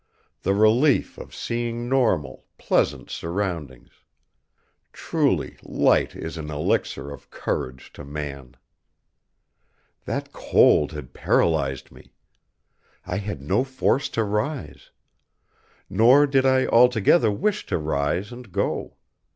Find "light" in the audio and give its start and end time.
5.61-6.15